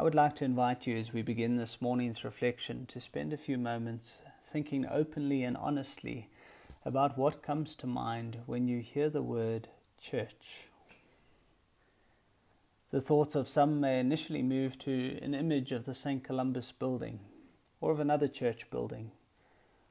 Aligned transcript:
I 0.00 0.02
would 0.02 0.14
like 0.14 0.34
to 0.36 0.46
invite 0.46 0.86
you 0.86 0.96
as 0.96 1.12
we 1.12 1.20
begin 1.20 1.58
this 1.58 1.82
morning's 1.82 2.24
reflection 2.24 2.86
to 2.86 2.98
spend 2.98 3.34
a 3.34 3.36
few 3.36 3.58
moments 3.58 4.20
thinking 4.46 4.86
openly 4.90 5.44
and 5.44 5.58
honestly 5.58 6.30
about 6.86 7.18
what 7.18 7.42
comes 7.42 7.74
to 7.74 7.86
mind 7.86 8.38
when 8.46 8.66
you 8.66 8.80
hear 8.80 9.10
the 9.10 9.20
word 9.20 9.68
church. 10.00 10.68
The 12.90 13.02
thoughts 13.02 13.34
of 13.34 13.46
some 13.46 13.78
may 13.78 14.00
initially 14.00 14.40
move 14.42 14.78
to 14.78 15.18
an 15.20 15.34
image 15.34 15.70
of 15.70 15.84
the 15.84 15.94
St. 15.94 16.24
Columba's 16.24 16.72
building 16.72 17.20
or 17.82 17.92
of 17.92 18.00
another 18.00 18.26
church 18.26 18.70
building, 18.70 19.10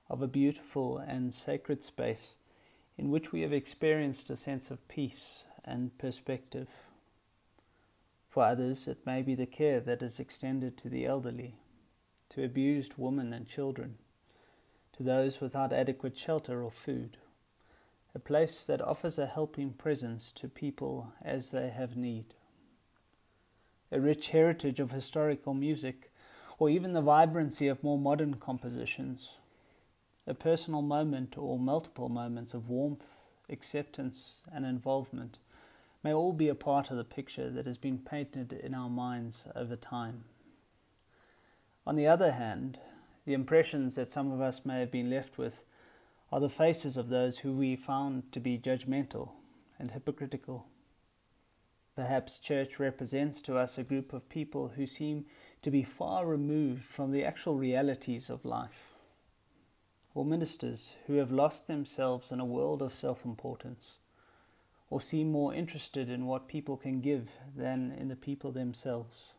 of 0.09 0.23
a 0.23 0.27
beautiful 0.27 0.97
and 0.97 1.31
sacred 1.35 1.83
space 1.83 2.33
in 2.97 3.11
which 3.11 3.31
we 3.31 3.41
have 3.41 3.53
experienced 3.53 4.31
a 4.31 4.35
sense 4.35 4.71
of 4.71 4.87
peace 4.87 5.45
and 5.63 5.95
perspective. 5.99 6.88
For 8.29 8.43
others, 8.43 8.87
it 8.87 9.05
may 9.05 9.23
be 9.23 9.33
the 9.33 9.47
care 9.47 9.79
that 9.79 10.03
is 10.03 10.19
extended 10.19 10.77
to 10.77 10.89
the 10.89 11.05
elderly, 11.05 11.55
to 12.29 12.43
abused 12.43 12.93
women 12.95 13.33
and 13.33 13.47
children, 13.47 13.97
to 14.93 15.03
those 15.03 15.41
without 15.41 15.73
adequate 15.73 16.15
shelter 16.15 16.63
or 16.63 16.69
food, 16.69 17.17
a 18.13 18.19
place 18.19 18.65
that 18.67 18.81
offers 18.81 19.17
a 19.17 19.25
helping 19.25 19.73
presence 19.73 20.31
to 20.33 20.47
people 20.47 21.11
as 21.23 21.49
they 21.49 21.69
have 21.69 21.97
need. 21.97 22.35
A 23.91 23.99
rich 23.99 24.29
heritage 24.29 24.79
of 24.79 24.91
historical 24.91 25.55
music, 25.55 26.11
or 26.59 26.69
even 26.69 26.93
the 26.93 27.01
vibrancy 27.01 27.67
of 27.67 27.83
more 27.83 27.97
modern 27.97 28.35
compositions, 28.35 29.37
a 30.27 30.35
personal 30.35 30.83
moment 30.83 31.35
or 31.35 31.57
multiple 31.57 32.09
moments 32.09 32.53
of 32.53 32.69
warmth, 32.69 33.25
acceptance, 33.49 34.35
and 34.53 34.65
involvement 34.65 35.39
may 36.03 36.13
all 36.13 36.33
be 36.33 36.47
a 36.47 36.55
part 36.55 36.91
of 36.91 36.97
the 36.97 37.03
picture 37.03 37.49
that 37.49 37.65
has 37.65 37.77
been 37.77 37.97
painted 37.97 38.53
in 38.53 38.73
our 38.73 38.89
minds 38.89 39.45
over 39.55 39.75
time. 39.75 40.23
On 41.85 41.95
the 41.95 42.07
other 42.07 42.31
hand, 42.31 42.79
the 43.25 43.33
impressions 43.33 43.95
that 43.95 44.11
some 44.11 44.31
of 44.31 44.41
us 44.41 44.65
may 44.65 44.79
have 44.79 44.91
been 44.91 45.09
left 45.09 45.37
with 45.37 45.63
are 46.31 46.39
the 46.39 46.49
faces 46.49 46.97
of 46.97 47.09
those 47.09 47.39
who 47.39 47.53
we 47.53 47.75
found 47.75 48.31
to 48.31 48.39
be 48.39 48.57
judgmental 48.57 49.31
and 49.77 49.91
hypocritical. 49.91 50.67
Perhaps 51.95 52.37
church 52.37 52.79
represents 52.79 53.41
to 53.41 53.57
us 53.57 53.77
a 53.77 53.83
group 53.83 54.13
of 54.13 54.29
people 54.29 54.73
who 54.75 54.85
seem 54.85 55.25
to 55.61 55.71
be 55.71 55.83
far 55.83 56.25
removed 56.25 56.83
from 56.83 57.11
the 57.11 57.25
actual 57.25 57.55
realities 57.55 58.29
of 58.29 58.45
life 58.45 58.93
or 60.13 60.25
ministers 60.25 60.95
who 61.07 61.13
have 61.15 61.31
lost 61.31 61.67
themselves 61.67 62.31
in 62.31 62.39
a 62.39 62.45
world 62.45 62.81
of 62.81 62.93
self 62.93 63.25
importance, 63.25 63.99
or 64.89 64.99
seem 64.99 65.31
more 65.31 65.53
interested 65.53 66.09
in 66.09 66.25
what 66.25 66.47
people 66.47 66.75
can 66.75 67.01
give 67.01 67.29
than 67.55 67.91
in 67.91 68.07
the 68.07 68.15
people 68.15 68.51
themselves, 68.51 69.33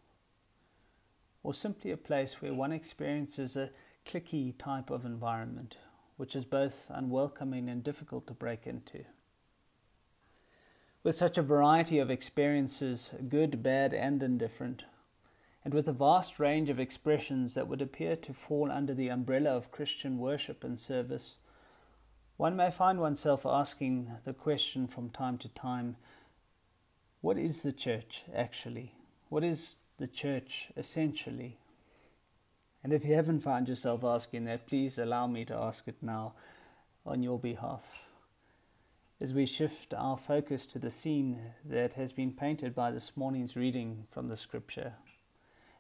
or 1.43 1.53
simply 1.53 1.91
a 1.91 1.97
place 1.97 2.41
where 2.41 2.55
one 2.55 2.73
experiences 2.73 3.57
a 3.57 3.71
clicky 4.07 4.55
type 4.59 4.91
of 4.91 5.05
environment, 5.05 5.77
which 6.17 6.37
is 6.37 6.45
both 6.45 6.87
unwelcoming 6.91 7.69
and 7.69 7.83
difficult 7.83 8.27
to 8.27 8.35
break 8.35 8.67
into. 8.67 9.05
With 11.03 11.15
such 11.15 11.39
a 11.39 11.43
variety 11.43 11.99
of 11.99 12.11
experiences, 12.11 13.11
good, 13.29 13.63
bad, 13.63 13.95
and 13.95 14.23
indifferent, 14.23 14.85
and 15.65 15.75
with 15.75 15.89
a 15.89 15.93
vast 15.93 16.39
range 16.39 16.71
of 16.71 16.79
expressions 16.79 17.55
that 17.55 17.69
would 17.69 17.83
appear 17.83 18.17
to 18.17 18.35
fall 18.35 18.71
under 18.71 18.95
the 18.95 19.09
umbrella 19.09 19.51
of 19.51 19.73
Christian 19.73 20.19
worship 20.19 20.63
and 20.63 20.79
service, 20.79 21.39
one 22.41 22.57
may 22.57 22.71
find 22.71 22.99
oneself 22.99 23.45
asking 23.45 24.13
the 24.25 24.33
question 24.33 24.87
from 24.87 25.11
time 25.11 25.37
to 25.37 25.47
time 25.51 25.95
what 27.21 27.37
is 27.37 27.63
the 27.63 27.71
church 27.71 28.25
actually? 28.35 28.95
What 29.29 29.45
is 29.45 29.77
the 29.99 30.07
church 30.07 30.69
essentially? 30.75 31.59
And 32.83 32.95
if 32.95 33.05
you 33.05 33.15
haven't 33.15 33.41
found 33.41 33.69
yourself 33.69 34.03
asking 34.05 34.47
that, 34.47 34.67
please 34.67 34.99
allow 34.99 35.27
me 35.27 35.45
to 35.45 35.55
ask 35.55 35.87
it 35.87 35.97
now 36.01 36.33
on 37.05 37.23
your 37.23 37.39
behalf. 37.39 38.07
As 39.21 39.35
we 39.35 39.45
shift 39.45 39.93
our 39.93 40.17
focus 40.17 40.65
to 40.69 40.79
the 40.79 40.91
scene 40.91 41.53
that 41.63 41.93
has 41.93 42.11
been 42.11 42.33
painted 42.33 42.75
by 42.75 42.91
this 42.91 43.19
morning's 43.19 43.55
reading 43.55 44.07
from 44.11 44.29
the 44.29 44.39
scripture, 44.39 44.95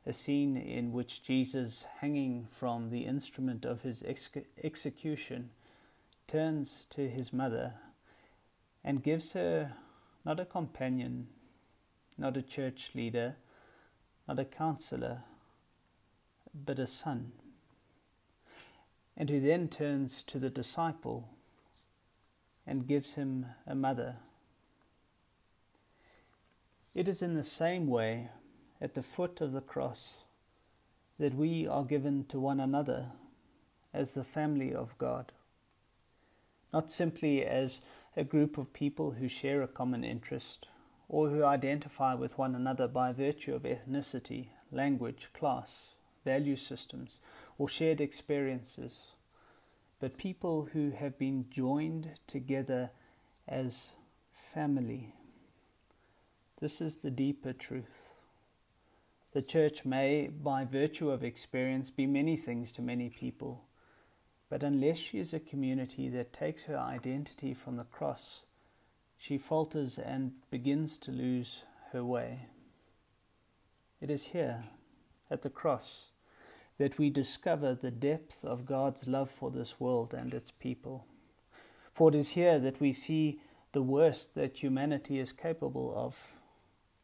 a 0.04 0.12
scene 0.12 0.58
in 0.58 0.92
which 0.92 1.22
Jesus, 1.22 1.86
hanging 2.00 2.48
from 2.50 2.90
the 2.90 3.06
instrument 3.06 3.64
of 3.64 3.80
his 3.80 4.02
ex- 4.06 4.28
execution, 4.62 5.48
turns 6.30 6.86
to 6.90 7.08
his 7.08 7.32
mother 7.32 7.72
and 8.84 9.02
gives 9.02 9.32
her 9.32 9.72
not 10.24 10.38
a 10.38 10.44
companion, 10.44 11.26
not 12.16 12.36
a 12.36 12.42
church 12.42 12.90
leader, 12.94 13.34
not 14.28 14.38
a 14.38 14.44
counselor, 14.44 15.22
but 16.54 16.78
a 16.78 16.86
son. 16.86 17.32
And 19.16 19.28
who 19.28 19.40
then 19.40 19.66
turns 19.66 20.22
to 20.24 20.38
the 20.38 20.50
disciple 20.50 21.28
and 22.64 22.86
gives 22.86 23.14
him 23.14 23.46
a 23.66 23.74
mother. 23.74 24.16
It 26.94 27.08
is 27.08 27.22
in 27.22 27.34
the 27.34 27.42
same 27.42 27.88
way 27.88 28.28
at 28.80 28.94
the 28.94 29.02
foot 29.02 29.40
of 29.40 29.50
the 29.50 29.60
cross 29.60 30.22
that 31.18 31.34
we 31.34 31.66
are 31.66 31.84
given 31.84 32.24
to 32.26 32.38
one 32.38 32.60
another 32.60 33.06
as 33.92 34.14
the 34.14 34.24
family 34.24 34.72
of 34.72 34.96
God, 34.96 35.32
not 36.72 36.90
simply 36.90 37.44
as 37.44 37.80
a 38.16 38.24
group 38.24 38.58
of 38.58 38.72
people 38.72 39.12
who 39.12 39.28
share 39.28 39.62
a 39.62 39.68
common 39.68 40.04
interest 40.04 40.66
or 41.08 41.28
who 41.28 41.44
identify 41.44 42.14
with 42.14 42.38
one 42.38 42.54
another 42.54 42.86
by 42.86 43.12
virtue 43.12 43.54
of 43.54 43.62
ethnicity, 43.62 44.48
language, 44.70 45.28
class, 45.32 45.88
value 46.24 46.56
systems, 46.56 47.18
or 47.58 47.68
shared 47.68 48.00
experiences, 48.00 49.08
but 50.00 50.16
people 50.16 50.68
who 50.72 50.90
have 50.90 51.18
been 51.18 51.46
joined 51.50 52.10
together 52.26 52.90
as 53.48 53.90
family. 54.32 55.14
This 56.60 56.80
is 56.80 56.96
the 56.96 57.10
deeper 57.10 57.52
truth. 57.52 58.10
The 59.32 59.42
church 59.42 59.84
may, 59.84 60.28
by 60.28 60.64
virtue 60.64 61.10
of 61.10 61.22
experience, 61.24 61.90
be 61.90 62.06
many 62.06 62.36
things 62.36 62.72
to 62.72 62.82
many 62.82 63.08
people, 63.08 63.64
but 64.50 64.64
unless 64.64 64.98
she 64.98 65.18
is 65.18 65.32
a 65.32 65.40
community 65.40 66.08
that 66.08 66.32
takes 66.32 66.64
her 66.64 66.76
identity 66.76 67.54
from 67.54 67.76
the 67.76 67.84
cross, 67.84 68.42
she 69.16 69.38
falters 69.38 69.96
and 69.96 70.32
begins 70.50 70.98
to 70.98 71.12
lose 71.12 71.62
her 71.92 72.04
way. 72.04 72.46
It 74.00 74.10
is 74.10 74.28
here, 74.28 74.64
at 75.30 75.42
the 75.42 75.50
cross, 75.50 76.06
that 76.78 76.98
we 76.98 77.10
discover 77.10 77.74
the 77.74 77.92
depth 77.92 78.44
of 78.44 78.66
God's 78.66 79.06
love 79.06 79.30
for 79.30 79.50
this 79.50 79.78
world 79.78 80.12
and 80.12 80.34
its 80.34 80.50
people. 80.50 81.06
For 81.92 82.08
it 82.08 82.14
is 82.16 82.30
here 82.30 82.58
that 82.58 82.80
we 82.80 82.92
see 82.92 83.40
the 83.72 83.82
worst 83.82 84.34
that 84.34 84.62
humanity 84.62 85.20
is 85.20 85.32
capable 85.32 85.92
of 85.94 86.26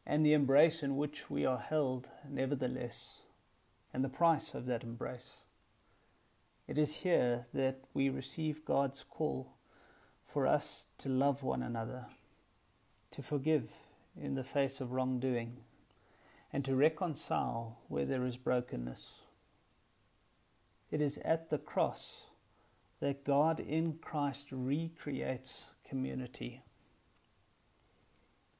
and 0.05 0.25
the 0.25 0.33
embrace 0.33 0.83
in 0.83 0.97
which 0.97 1.29
we 1.29 1.45
are 1.45 1.59
held, 1.59 2.09
nevertheless, 2.29 3.19
and 3.93 4.03
the 4.03 4.09
price 4.09 4.53
of 4.53 4.65
that 4.65 4.83
embrace. 4.83 5.41
It 6.67 6.77
is 6.77 6.97
here 6.97 7.45
that 7.53 7.79
we 7.93 8.09
receive 8.09 8.65
God's 8.65 9.03
call 9.09 9.53
for 10.25 10.45
us 10.45 10.87
to 10.97 11.09
love 11.09 11.43
one 11.43 11.63
another, 11.63 12.07
to 13.11 13.23
forgive 13.23 13.69
in 14.19 14.35
the 14.35 14.43
face 14.43 14.81
of 14.81 14.91
wrongdoing, 14.91 15.57
and 16.51 16.65
to 16.65 16.75
reconcile 16.75 17.79
where 17.87 18.05
there 18.05 18.25
is 18.25 18.37
brokenness. 18.37 19.11
It 20.91 21.01
is 21.01 21.17
at 21.19 21.49
the 21.49 21.57
cross 21.57 22.23
that 22.99 23.23
God 23.23 23.59
in 23.59 23.99
Christ 24.01 24.47
recreates 24.51 25.63
community 25.87 26.61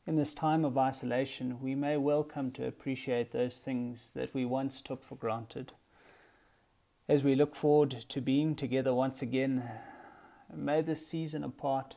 in 0.08 0.16
this 0.16 0.34
time 0.34 0.64
of 0.64 0.78
isolation, 0.78 1.60
we 1.62 1.76
may 1.76 1.98
well 1.98 2.24
come 2.24 2.50
to 2.52 2.66
appreciate 2.66 3.32
those 3.32 3.62
things 3.62 4.12
that 4.12 4.34
we 4.34 4.46
once 4.46 4.82
took 4.82 5.04
for 5.04 5.16
granted. 5.16 5.74
As 7.10 7.24
we 7.24 7.36
look 7.36 7.56
forward 7.56 8.04
to 8.10 8.20
being 8.20 8.54
together 8.54 8.94
once 8.94 9.22
again, 9.22 9.64
may 10.54 10.82
this 10.82 11.08
season 11.08 11.42
apart, 11.42 11.96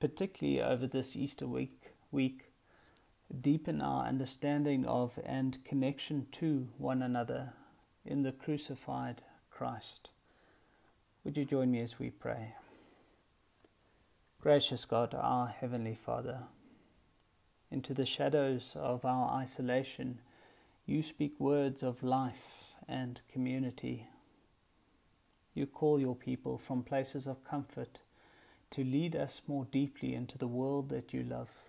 particularly 0.00 0.60
over 0.60 0.88
this 0.88 1.14
Easter 1.14 1.46
week, 1.46 1.92
week 2.10 2.50
deepen 3.40 3.80
our 3.80 4.04
understanding 4.04 4.84
of 4.84 5.16
and 5.24 5.64
connection 5.64 6.26
to 6.32 6.66
one 6.76 7.02
another 7.02 7.52
in 8.04 8.22
the 8.22 8.32
crucified 8.32 9.22
Christ. 9.48 10.10
Would 11.22 11.36
you 11.36 11.44
join 11.44 11.70
me 11.70 11.80
as 11.80 12.00
we 12.00 12.10
pray? 12.10 12.56
Gracious 14.40 14.84
God, 14.84 15.14
our 15.14 15.46
Heavenly 15.46 15.94
Father, 15.94 16.40
into 17.70 17.94
the 17.94 18.06
shadows 18.06 18.72
of 18.74 19.04
our 19.04 19.30
isolation, 19.34 20.18
you 20.84 21.04
speak 21.04 21.38
words 21.38 21.84
of 21.84 22.02
life 22.02 22.74
and 22.88 23.20
community. 23.30 24.08
You 25.58 25.66
call 25.66 25.98
your 25.98 26.14
people 26.14 26.56
from 26.56 26.84
places 26.84 27.26
of 27.26 27.42
comfort 27.42 27.98
to 28.70 28.84
lead 28.84 29.16
us 29.16 29.42
more 29.48 29.64
deeply 29.64 30.14
into 30.14 30.38
the 30.38 30.46
world 30.46 30.88
that 30.90 31.12
you 31.12 31.24
love. 31.24 31.64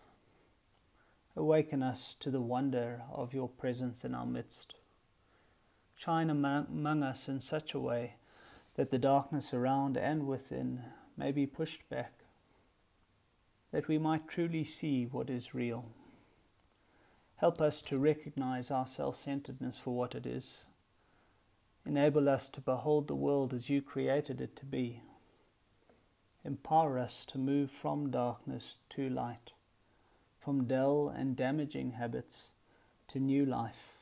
Awaken 1.35 1.81
us 1.81 2.15
to 2.19 2.29
the 2.29 2.39
wonder 2.39 3.01
of 3.11 3.33
your 3.33 3.49
presence 3.49 4.05
in 4.05 4.13
our 4.13 4.27
midst. 4.27 4.75
Shine 5.95 6.29
among 6.29 7.01
us 7.01 7.27
in 7.27 7.41
such 7.41 7.73
a 7.73 7.79
way 7.79 8.17
that 8.75 8.91
the 8.91 8.99
darkness 8.99 9.55
around 9.55 9.97
and 9.97 10.27
within 10.27 10.83
may 11.17 11.31
be 11.31 11.47
pushed 11.47 11.89
back, 11.89 12.13
that 13.71 13.87
we 13.87 13.97
might 13.97 14.27
truly 14.27 14.63
see 14.63 15.05
what 15.05 15.31
is 15.31 15.55
real. 15.55 15.85
Help 17.37 17.59
us 17.59 17.81
to 17.81 17.97
recognize 17.97 18.69
our 18.69 18.85
self 18.85 19.15
centeredness 19.15 19.79
for 19.79 19.95
what 19.95 20.13
it 20.13 20.27
is. 20.27 20.63
Enable 21.85 22.29
us 22.29 22.49
to 22.49 22.61
behold 22.61 23.07
the 23.07 23.15
world 23.15 23.53
as 23.53 23.69
you 23.69 23.81
created 23.81 24.41
it 24.41 24.55
to 24.57 24.65
be. 24.65 25.01
Empower 26.45 26.99
us 26.99 27.25
to 27.25 27.37
move 27.37 27.71
from 27.71 28.11
darkness 28.11 28.79
to 28.89 29.09
light 29.09 29.51
from 30.49 30.65
dull 30.65 31.09
and 31.09 31.35
damaging 31.35 31.91
habits 31.91 32.53
to 33.07 33.19
new 33.19 33.45
life. 33.45 33.97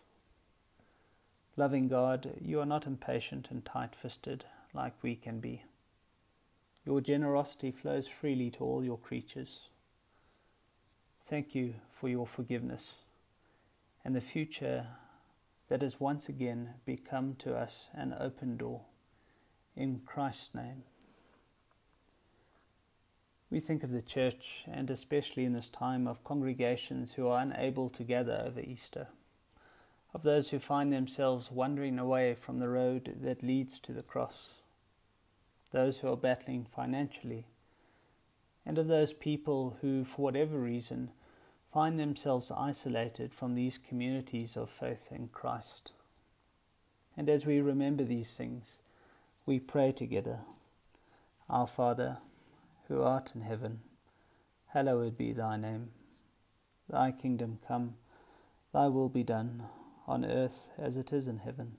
Loving 1.55 1.87
God, 1.87 2.35
you 2.39 2.59
are 2.59 2.65
not 2.65 2.85
impatient 2.85 3.47
and 3.49 3.65
tight 3.65 3.95
fisted 3.95 4.45
like 4.73 4.93
we 5.01 5.15
can 5.15 5.39
be. 5.39 5.63
Your 6.85 7.01
generosity 7.01 7.71
flows 7.71 8.07
freely 8.07 8.51
to 8.51 8.63
all 8.63 8.83
your 8.83 8.97
creatures. 8.97 9.67
Thank 11.25 11.55
you 11.55 11.73
for 11.99 12.07
your 12.07 12.27
forgiveness 12.27 12.93
and 14.05 14.15
the 14.15 14.21
future 14.21 14.87
that 15.69 15.81
has 15.81 15.99
once 15.99 16.29
again 16.29 16.75
become 16.85 17.35
to 17.39 17.55
us 17.55 17.89
an 17.93 18.15
open 18.19 18.57
door. 18.57 18.81
In 19.75 20.01
Christ's 20.05 20.55
name. 20.55 20.83
We 23.49 23.59
think 23.59 23.83
of 23.83 23.91
the 23.91 24.01
church, 24.01 24.63
and 24.69 24.89
especially 24.89 25.45
in 25.45 25.53
this 25.53 25.69
time 25.69 26.07
of 26.07 26.23
congregations 26.23 27.13
who 27.13 27.27
are 27.27 27.41
unable 27.41 27.89
to 27.91 28.03
gather 28.03 28.43
over 28.45 28.59
Easter, 28.59 29.07
of 30.13 30.23
those 30.23 30.49
who 30.49 30.59
find 30.59 30.91
themselves 30.91 31.51
wandering 31.51 31.99
away 31.99 32.33
from 32.33 32.59
the 32.59 32.69
road 32.69 33.15
that 33.21 33.43
leads 33.43 33.79
to 33.81 33.93
the 33.93 34.01
cross, 34.01 34.49
those 35.71 35.99
who 35.99 36.11
are 36.11 36.17
battling 36.17 36.65
financially, 36.65 37.45
and 38.65 38.77
of 38.77 38.87
those 38.87 39.13
people 39.13 39.77
who, 39.81 40.03
for 40.03 40.23
whatever 40.23 40.57
reason, 40.57 41.11
find 41.77 41.99
themselves 41.99 42.49
isolated 42.49 43.31
from 43.31 43.53
these 43.53 43.77
communities 43.77 44.57
of 44.57 44.67
faith 44.67 45.09
in 45.11 45.27
Christ. 45.27 45.91
And 47.15 47.29
as 47.29 47.45
we 47.45 47.61
remember 47.61 48.03
these 48.03 48.35
things, 48.35 48.79
we 49.45 49.59
pray 49.59 49.91
together 49.91 50.39
Our 51.47 51.67
Father, 51.67 52.17
who 52.87 53.03
art 53.03 53.33
in 53.35 53.41
heaven, 53.41 53.81
hallowed 54.69 55.19
be 55.19 55.33
thy 55.33 55.55
name. 55.55 55.89
Thy 56.89 57.11
kingdom 57.11 57.59
come, 57.67 57.93
thy 58.73 58.87
will 58.87 59.09
be 59.09 59.21
done, 59.21 59.61
on 60.07 60.25
earth 60.25 60.69
as 60.79 60.97
it 60.97 61.13
is 61.13 61.27
in 61.27 61.37
heaven. 61.37 61.73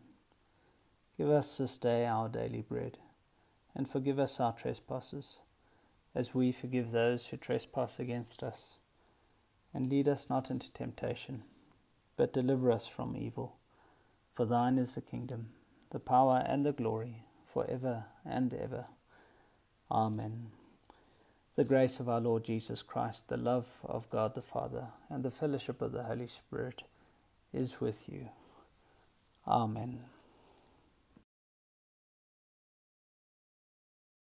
Give 1.17 1.29
us 1.29 1.57
this 1.57 1.77
day 1.77 2.07
our 2.07 2.29
daily 2.29 2.63
bread, 2.63 2.99
and 3.75 3.91
forgive 3.91 4.21
us 4.21 4.39
our 4.39 4.53
trespasses, 4.53 5.41
as 6.15 6.37
we 6.37 6.53
forgive 6.53 6.93
those 6.93 7.27
who 7.27 7.37
trespass 7.37 7.99
against 7.99 8.45
us. 8.45 8.79
And 9.79 9.93
lead 9.93 10.09
us 10.09 10.29
not 10.29 10.51
into 10.51 10.73
temptation, 10.73 11.45
but 12.17 12.33
deliver 12.33 12.73
us 12.73 12.89
from 12.89 13.17
evil. 13.17 13.59
For 14.35 14.45
thine 14.45 14.77
is 14.77 14.97
the 14.97 15.01
kingdom, 15.01 15.51
the 15.91 16.01
power, 16.01 16.43
and 16.45 16.67
the 16.67 16.73
glory, 16.73 17.23
for 17.47 17.65
ever 17.71 18.07
and 18.25 18.53
ever. 18.53 18.87
Amen. 19.89 20.49
The 21.55 21.63
grace 21.63 22.01
of 22.01 22.09
our 22.09 22.21
Lord 22.21 22.43
Jesus 22.43 22.83
Christ, 22.83 23.29
the 23.29 23.37
love 23.37 23.79
of 23.85 24.11
God 24.11 24.35
the 24.35 24.43
Father, 24.43 24.89
and 25.09 25.23
the 25.23 25.31
fellowship 25.31 25.81
of 25.81 25.93
the 25.93 26.03
Holy 26.03 26.27
Spirit 26.27 26.83
is 27.53 27.81
with 27.81 28.09
you. 28.09 28.31
Amen. 29.47 30.01